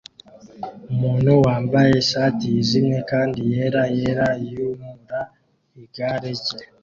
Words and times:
Umuntu 0.91 1.31
wambaye 1.45 1.91
ishati 2.03 2.43
yijimye 2.53 2.99
kandi 3.11 3.39
yera 3.51 3.83
yera 3.97 4.27
yimura 4.43 5.21
igare 5.81 6.31
rye 6.41 6.57